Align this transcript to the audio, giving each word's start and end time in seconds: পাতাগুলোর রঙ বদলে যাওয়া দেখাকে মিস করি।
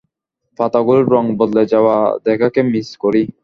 পাতাগুলোর 0.59 1.05
রঙ 1.13 1.25
বদলে 1.39 1.63
যাওয়া 1.73 1.95
দেখাকে 2.25 2.59
মিস 2.71 2.89
করি। 3.03 3.21